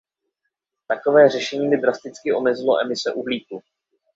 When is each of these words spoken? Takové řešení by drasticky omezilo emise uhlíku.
Takové 0.87 1.29
řešení 1.29 1.69
by 1.69 1.77
drasticky 1.77 2.33
omezilo 2.33 2.85
emise 2.85 3.13
uhlíku. 3.13 3.63